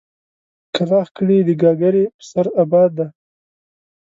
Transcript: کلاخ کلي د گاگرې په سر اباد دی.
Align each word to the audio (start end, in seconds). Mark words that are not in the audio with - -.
کلاخ 0.75 1.07
کلي 1.15 1.37
د 1.47 1.49
گاگرې 1.61 2.03
په 2.15 2.23
سر 2.29 2.47
اباد 2.63 2.91
دی. 2.97 3.07